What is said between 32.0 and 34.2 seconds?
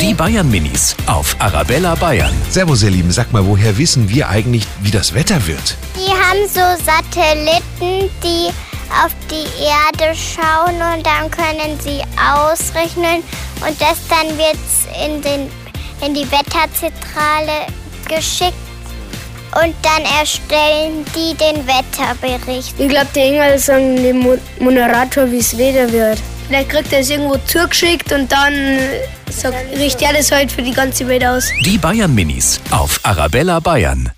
Minis auf Arabella Bayern.